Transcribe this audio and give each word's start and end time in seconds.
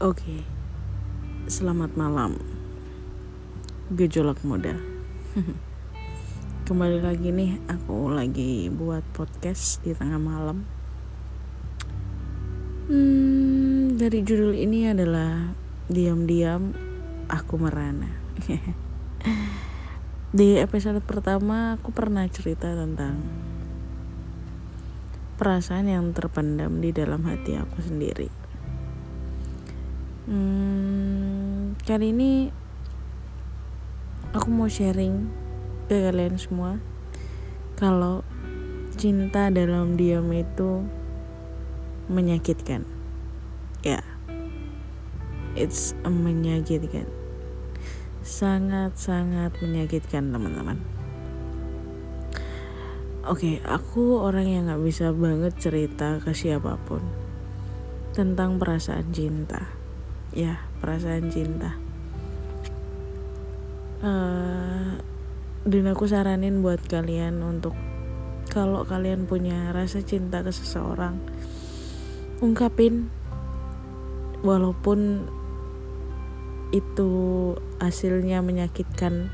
Oke, 0.00 0.40
selamat 1.44 1.92
malam, 1.92 2.40
gejolak 3.92 4.40
muda. 4.48 4.72
Kembali 6.64 7.04
lagi 7.04 7.28
nih, 7.28 7.60
aku 7.68 8.08
lagi 8.08 8.72
buat 8.72 9.04
podcast 9.12 9.84
di 9.84 9.92
tengah 9.92 10.16
malam. 10.16 10.64
Hmm, 12.88 14.00
dari 14.00 14.24
judul 14.24 14.56
ini 14.56 14.88
adalah 14.88 15.52
diam-diam 15.92 16.72
aku 17.28 17.60
merana. 17.60 18.08
di 20.40 20.56
episode 20.56 21.04
pertama 21.04 21.76
aku 21.76 21.92
pernah 21.92 22.24
cerita 22.24 22.72
tentang 22.72 23.20
perasaan 25.36 25.92
yang 25.92 26.16
terpendam 26.16 26.80
di 26.80 26.88
dalam 26.88 27.20
hati 27.28 27.60
aku 27.60 27.84
sendiri. 27.84 28.39
Hmm, 30.28 31.80
kali 31.80 32.12
ini 32.12 32.52
aku 34.36 34.52
mau 34.52 34.68
sharing 34.68 35.32
ke 35.88 35.96
kalian 35.96 36.36
semua 36.36 36.76
kalau 37.80 38.20
cinta 39.00 39.48
dalam 39.48 39.96
diam 39.96 40.28
itu 40.36 40.84
menyakitkan. 42.12 42.84
Ya, 43.80 44.04
yeah. 44.04 44.04
it's 45.56 45.96
menyakitkan. 46.04 47.08
Sangat-sangat 48.20 49.56
menyakitkan 49.64 50.36
teman-teman. 50.36 50.84
Oke, 53.24 53.56
okay, 53.56 53.64
aku 53.64 54.20
orang 54.20 54.52
yang 54.52 54.68
gak 54.68 54.84
bisa 54.84 55.16
banget 55.16 55.56
cerita 55.56 56.20
ke 56.20 56.36
siapa 56.36 56.76
pun 56.84 57.00
tentang 58.12 58.60
perasaan 58.60 59.08
cinta. 59.16 59.79
Ya, 60.30 60.62
perasaan 60.78 61.30
cinta. 61.34 61.74
Uh, 64.00 64.96
dan 65.68 65.84
aku 65.92 66.08
saranin 66.08 66.64
buat 66.64 66.80
kalian 66.88 67.42
untuk 67.44 67.76
kalau 68.48 68.86
kalian 68.88 69.28
punya 69.28 69.74
rasa 69.74 70.00
cinta 70.00 70.40
ke 70.40 70.50
seseorang, 70.50 71.20
ungkapin 72.40 73.12
walaupun 74.40 75.28
itu 76.70 77.10
hasilnya 77.82 78.40
menyakitkan 78.40 79.28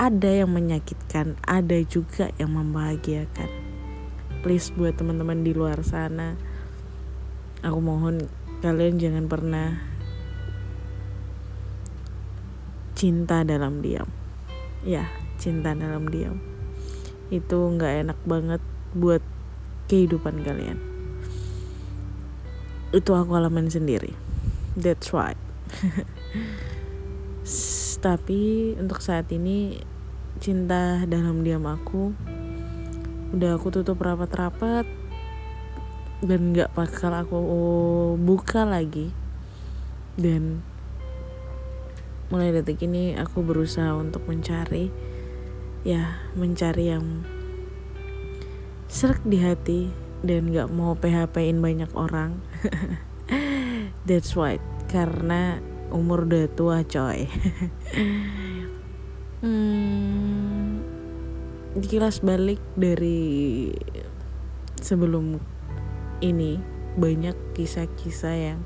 ada 0.00 0.30
yang 0.32 0.50
menyakitkan, 0.50 1.38
ada 1.46 1.78
juga 1.84 2.32
yang 2.40 2.56
membahagiakan. 2.56 3.50
Please 4.42 4.74
buat 4.74 4.98
teman-teman 4.98 5.46
di 5.46 5.54
luar 5.54 5.78
sana, 5.86 6.34
aku 7.62 7.78
mohon 7.78 8.26
kalian 8.64 8.98
jangan 8.98 9.30
pernah 9.30 9.91
cinta 13.02 13.42
dalam 13.42 13.82
diam. 13.82 14.06
Ya, 14.86 15.10
cinta 15.34 15.74
dalam 15.74 16.06
diam. 16.06 16.38
Itu 17.34 17.66
nggak 17.74 18.06
enak 18.06 18.18
banget 18.22 18.62
buat 18.94 19.18
kehidupan 19.90 20.46
kalian. 20.46 20.78
Itu 22.94 23.18
aku 23.18 23.34
alamin 23.34 23.66
sendiri. 23.74 24.14
That's 24.78 25.10
right. 25.10 25.34
Tapi 28.06 28.74
untuk 28.78 29.02
saat 29.02 29.26
ini 29.34 29.82
cinta 30.38 31.02
dalam 31.02 31.42
diam 31.42 31.66
aku 31.66 32.14
udah 33.34 33.58
aku 33.58 33.82
tutup 33.82 33.98
rapat-rapat 33.98 34.86
dan 36.22 36.54
nggak 36.54 36.70
bakal 36.78 37.10
aku 37.10 37.38
buka 38.22 38.62
lagi 38.62 39.10
dan 40.14 40.62
mulai 42.32 42.48
detik 42.48 42.80
ini 42.88 43.12
aku 43.12 43.44
berusaha 43.44 43.92
untuk 43.92 44.24
mencari 44.24 44.88
ya 45.84 46.16
mencari 46.32 46.88
yang 46.88 47.28
serak 48.88 49.20
di 49.28 49.36
hati 49.36 49.92
dan 50.24 50.48
nggak 50.48 50.72
mau 50.72 50.96
PHP-in 50.96 51.60
banyak 51.60 51.92
orang. 51.92 52.40
That's 54.08 54.32
right 54.32 54.64
karena 54.88 55.60
umur 55.92 56.24
udah 56.24 56.48
tua 56.56 56.80
coy. 56.88 57.28
Hmm, 59.42 60.78
kilas 61.82 62.22
balik 62.22 62.62
dari 62.78 63.74
sebelum 64.78 65.42
ini 66.22 66.62
banyak 66.94 67.34
kisah-kisah 67.50 68.36
yang 68.38 68.62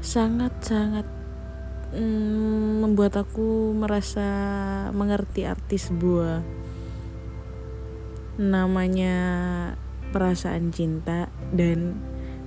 sangat-sangat 0.00 1.19
mm, 1.94 2.84
membuat 2.84 3.18
aku 3.20 3.74
merasa 3.74 4.28
mengerti 4.94 5.46
arti 5.46 5.76
sebuah 5.78 6.42
namanya 8.40 9.16
perasaan 10.10 10.72
cinta 10.72 11.28
dan 11.52 11.98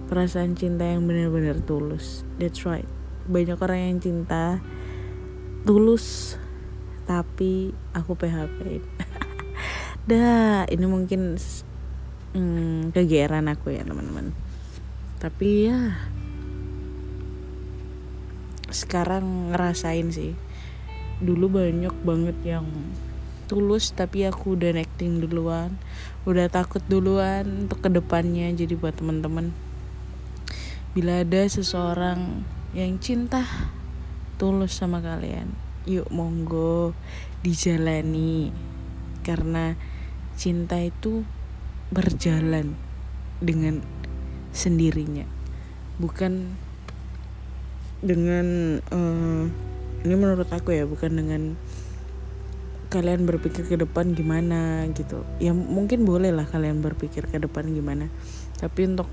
perasaan 0.09 0.57
cinta 0.57 0.83
yang 0.83 1.05
benar-benar 1.05 1.61
tulus. 1.63 2.25
That's 2.41 2.65
right. 2.67 2.87
Banyak 3.29 3.55
orang 3.61 3.79
yang 3.93 3.99
cinta 4.03 4.59
tulus 5.63 6.35
tapi 7.03 7.71
aku 7.91 8.15
PHP 8.15 8.83
dah 10.09 10.67
ini 10.67 10.85
mungkin 10.87 11.39
hmm, 12.35 12.91
kegeeran 12.95 13.47
aku 13.51 13.75
ya 13.75 13.83
teman-teman 13.83 14.35
tapi 15.19 15.71
ya 15.71 15.95
sekarang 18.73 19.53
ngerasain 19.53 20.09
sih. 20.09 20.33
Dulu 21.23 21.61
banyak 21.61 21.95
banget 22.03 22.37
yang 22.43 22.67
tulus 23.47 23.93
tapi 23.93 24.25
aku 24.25 24.57
udah 24.59 24.75
acting 24.75 25.21
duluan. 25.21 25.77
Udah 26.25 26.49
takut 26.49 26.81
duluan 26.89 27.69
untuk 27.69 27.85
ke 27.85 27.89
depannya 27.93 28.51
jadi 28.51 28.75
buat 28.75 28.97
teman-teman. 28.97 29.53
Bila 30.91 31.23
ada 31.23 31.45
seseorang 31.45 32.45
yang 32.73 32.97
cinta 32.97 33.45
tulus 34.41 34.73
sama 34.73 34.99
kalian 34.99 35.53
yuk 35.85 36.09
monggo 36.09 36.97
dijalani. 37.45 38.51
Karena 39.23 39.77
cinta 40.35 40.81
itu 40.81 41.23
berjalan 41.93 42.75
dengan 43.39 43.85
sendirinya 44.53 45.25
bukan 45.97 46.57
dengan 48.03 48.77
uh, 48.91 49.47
ini 50.03 50.15
menurut 50.19 50.51
aku 50.51 50.75
ya 50.75 50.83
bukan 50.83 51.15
dengan 51.15 51.41
kalian 52.91 53.25
berpikir 53.25 53.65
ke 53.65 53.79
depan 53.79 54.11
gimana 54.13 54.85
gitu. 54.91 55.23
Ya 55.39 55.55
mungkin 55.55 56.05
boleh 56.05 56.29
lah 56.29 56.45
kalian 56.45 56.83
berpikir 56.83 57.25
ke 57.25 57.39
depan 57.41 57.71
gimana. 57.71 58.11
Tapi 58.59 58.85
untuk 58.85 59.09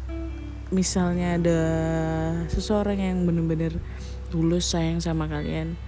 misalnya 0.74 1.38
ada 1.38 1.60
seseorang 2.50 2.98
yang 2.98 3.24
bener-bener 3.24 3.78
tulus 4.28 4.68
sayang 4.68 5.00
sama 5.00 5.30
kalian 5.30 5.78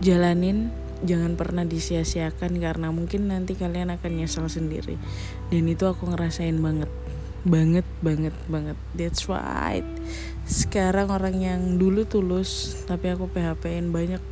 jalanin. 0.00 0.70
Jangan 0.98 1.38
pernah 1.38 1.62
disia-siakan 1.62 2.58
karena 2.58 2.90
mungkin 2.90 3.30
nanti 3.30 3.54
kalian 3.54 3.94
akan 3.94 4.18
nyesel 4.18 4.50
sendiri. 4.50 4.98
Dan 5.46 5.70
itu 5.70 5.86
aku 5.86 6.10
ngerasain 6.10 6.58
banget 6.58 6.90
banget 7.46 7.86
banget 8.02 8.34
banget. 8.50 8.78
That's 8.96 9.30
right. 9.30 9.86
Sekarang 10.48 11.12
orang 11.12 11.36
yang 11.38 11.60
dulu 11.78 12.08
tulus 12.08 12.82
tapi 12.88 13.12
aku 13.12 13.30
PHP-in 13.30 13.94
banyak 13.94 14.22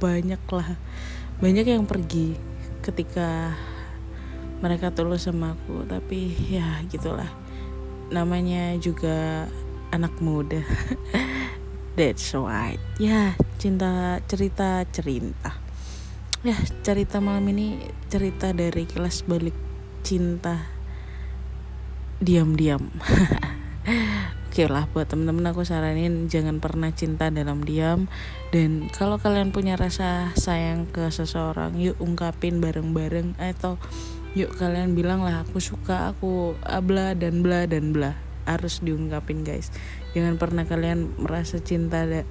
banyak 0.00 0.42
lah. 0.48 0.78
Banyak 1.42 1.66
yang 1.68 1.84
pergi 1.84 2.36
ketika 2.80 3.52
mereka 4.64 4.88
tulus 4.94 5.28
sama 5.28 5.58
aku. 5.58 5.84
Tapi 5.84 6.32
ya 6.48 6.80
gitulah. 6.88 7.28
Namanya 8.08 8.78
juga 8.78 9.50
anak 9.92 10.16
muda. 10.22 10.62
That's 11.98 12.36
right. 12.36 12.80
Ya, 13.00 13.36
cinta 13.56 14.20
cerita 14.28 14.84
cerita. 14.92 15.56
Ya, 16.44 16.56
cerita 16.84 17.18
malam 17.18 17.48
ini 17.50 17.80
cerita 18.12 18.52
dari 18.52 18.84
kelas 18.84 19.24
balik 19.26 19.56
cinta 20.06 20.75
diam-diam. 22.20 22.88
Oke 24.56 24.72
lah 24.72 24.88
buat 24.88 25.04
temen-temen 25.04 25.52
aku 25.52 25.68
saranin 25.68 26.32
jangan 26.32 26.64
pernah 26.64 26.88
cinta 26.88 27.28
dalam 27.28 27.60
diam. 27.60 28.08
Dan 28.48 28.88
kalau 28.88 29.20
kalian 29.20 29.52
punya 29.52 29.76
rasa 29.76 30.32
sayang 30.32 30.88
ke 30.88 31.12
seseorang 31.12 31.76
yuk 31.76 32.00
ungkapin 32.00 32.64
bareng-bareng. 32.64 33.36
Atau 33.36 33.76
yuk 34.32 34.56
kalian 34.56 34.96
bilang 34.96 35.20
lah 35.20 35.44
aku 35.44 35.60
suka 35.60 36.08
aku 36.08 36.56
bla 36.80 37.12
dan 37.12 37.44
bla 37.44 37.68
dan 37.68 37.92
bla. 37.92 38.16
Harus 38.48 38.80
diungkapin 38.80 39.44
guys. 39.44 39.68
Jangan 40.16 40.40
pernah 40.40 40.64
kalian 40.64 41.20
merasa 41.20 41.60
cinta 41.60 42.08
da 42.08 42.24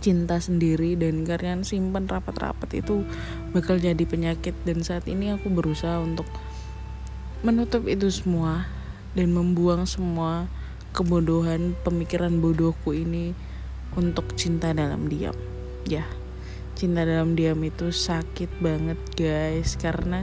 cinta 0.00 0.40
sendiri 0.40 0.96
dan 0.96 1.28
kalian 1.28 1.60
simpan 1.60 2.08
rapat-rapat 2.08 2.72
itu 2.72 3.04
bakal 3.52 3.76
jadi 3.76 4.00
penyakit. 4.00 4.56
Dan 4.64 4.80
saat 4.80 5.04
ini 5.04 5.36
aku 5.36 5.52
berusaha 5.52 6.00
untuk 6.00 6.24
menutup 7.44 7.84
itu 7.84 8.08
semua 8.08 8.77
dan 9.12 9.32
membuang 9.32 9.88
semua 9.88 10.50
kebodohan 10.92 11.76
pemikiran 11.84 12.40
bodohku 12.42 12.96
ini 12.96 13.32
untuk 13.94 14.34
cinta 14.36 14.74
dalam 14.74 15.08
diam. 15.08 15.36
Ya 15.88 16.04
cinta 16.78 17.02
dalam 17.02 17.34
diam 17.34 17.58
itu 17.66 17.90
sakit 17.90 18.62
banget 18.62 18.98
guys. 19.18 19.74
Karena 19.74 20.22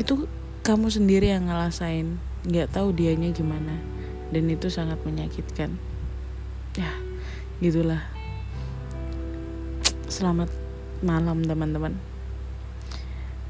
itu 0.00 0.24
kamu 0.64 0.88
sendiri 0.88 1.28
yang 1.28 1.52
ngerasain. 1.52 2.16
Nggak 2.48 2.72
tahu 2.72 2.96
dianya 2.96 3.28
gimana. 3.30 3.76
Dan 4.32 4.48
itu 4.48 4.72
sangat 4.72 4.98
menyakitkan. 5.04 5.76
Ya 6.80 6.90
gitulah. 7.60 8.00
Selamat 10.08 10.48
malam 11.04 11.44
teman-teman. 11.44 12.00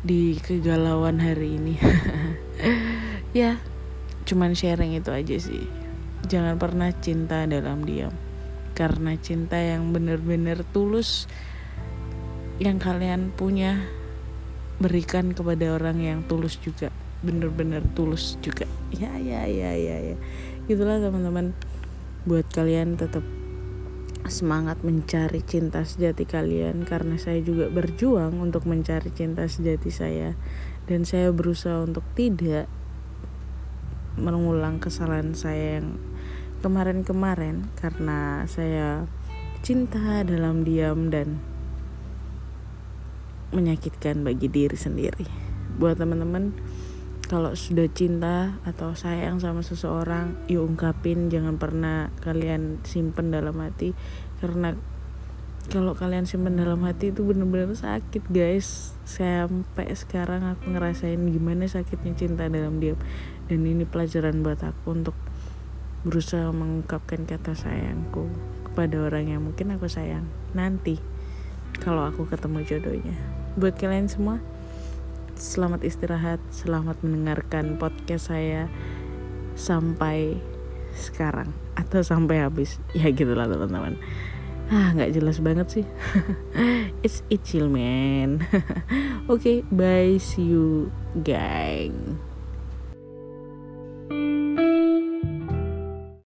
Di 0.05 0.37
kegalauan 0.43 1.17
hari 1.17 1.56
ini 1.56 1.81
ya. 3.35 3.61
Cuman 4.25 4.57
sharing 4.57 4.97
itu 4.97 5.11
aja 5.13 5.37
sih. 5.37 5.69
Jangan 6.25 6.57
pernah 6.57 6.89
cinta 6.97 7.45
dalam 7.45 7.85
diam. 7.85 8.15
Karena 8.73 9.13
cinta 9.21 9.61
yang 9.61 9.93
benar-benar 9.93 10.65
tulus 10.73 11.29
yang 12.63 12.79
kalian 12.79 13.35
punya 13.35 13.83
berikan 14.79 15.35
kepada 15.35 15.77
orang 15.77 16.01
yang 16.01 16.19
tulus 16.25 16.57
juga. 16.63 16.89
Bener-bener 17.21 17.85
tulus 17.93 18.41
juga. 18.41 18.65
Ya 18.95 19.13
ya 19.19 19.45
ya 19.45 19.75
ya 19.77 19.97
ya. 20.15 20.17
Gitulah 20.71 21.03
teman-teman. 21.03 21.53
Buat 22.25 22.49
kalian 22.57 22.97
tetap 22.97 23.21
semangat 24.25 24.81
mencari 24.81 25.45
cinta 25.45 25.85
sejati 25.85 26.25
kalian 26.25 26.89
karena 26.89 27.21
saya 27.21 27.45
juga 27.45 27.69
berjuang 27.69 28.41
untuk 28.41 28.65
mencari 28.65 29.13
cinta 29.13 29.45
sejati 29.45 29.93
saya. 29.93 30.33
Dan 30.89 31.05
saya 31.05 31.29
berusaha 31.33 31.85
untuk 31.85 32.05
tidak 32.17 32.69
mengulang 34.14 34.78
kesalahan 34.78 35.34
saya 35.34 35.82
yang 35.82 35.99
kemarin-kemarin 36.64 37.69
karena 37.76 38.49
saya 38.49 39.05
cinta 39.61 40.25
dalam 40.25 40.64
diam 40.64 41.12
dan 41.12 41.40
menyakitkan 43.52 44.25
bagi 44.26 44.49
diri 44.49 44.75
sendiri. 44.75 45.26
Buat 45.76 46.00
teman-teman 46.00 46.56
kalau 47.25 47.56
sudah 47.56 47.88
cinta 47.88 48.61
atau 48.69 48.93
sayang 48.93 49.40
sama 49.40 49.64
seseorang 49.64 50.37
yuk 50.44 50.76
ungkapin 50.76 51.32
jangan 51.32 51.56
pernah 51.56 52.12
kalian 52.20 52.84
simpen 52.84 53.32
dalam 53.32 53.56
hati. 53.61 53.96
Karena 54.40 54.76
kalau 55.72 55.96
kalian 55.96 56.28
simpen 56.28 56.61
dalam 56.61 56.84
hati 56.84 57.16
itu 57.16 57.25
bener-bener 57.25 57.72
sakit 57.72 58.28
guys. 58.28 58.93
Sampai 59.08 59.88
sekarang 59.96 60.44
aku 60.44 60.76
ngerasain 60.76 61.20
gimana 61.32 61.64
sakitnya 61.64 62.12
cinta 62.12 62.44
dalam 62.52 62.81
diam 62.81 63.00
dan 63.49 63.61
ini 63.64 63.85
pelajaran 63.85 64.41
buat 64.44 64.61
aku 64.64 64.94
untuk 64.94 65.17
berusaha 66.05 66.52
mengungkapkan 66.52 67.25
kata 67.25 67.56
sayangku 67.56 68.29
kepada 68.70 69.00
orang 69.05 69.32
yang 69.32 69.43
mungkin 69.44 69.73
aku 69.73 69.88
sayang 69.88 70.29
nanti 70.52 71.00
kalau 71.81 72.05
aku 72.05 72.29
ketemu 72.29 72.64
jodohnya 72.64 73.17
buat 73.56 73.79
kalian 73.79 74.11
semua 74.11 74.43
Selamat 75.35 75.82
istirahat, 75.82 76.38
selamat 76.55 77.02
mendengarkan 77.02 77.75
podcast 77.75 78.31
saya 78.31 78.70
sampai 79.58 80.38
sekarang 80.94 81.50
atau 81.75 82.06
sampai 82.06 82.38
habis. 82.38 82.79
Ya 82.94 83.11
gitulah 83.11 83.50
teman-teman. 83.50 83.99
Ah, 84.70 84.94
nggak 84.94 85.11
jelas 85.11 85.43
banget 85.43 85.67
sih. 85.67 85.87
It's 87.05 87.26
chill 87.43 87.67
man. 87.67 88.47
Oke, 89.26 89.35
okay, 89.35 89.56
bye, 89.75 90.23
see 90.23 90.55
you, 90.55 90.94
gang. 91.19 92.14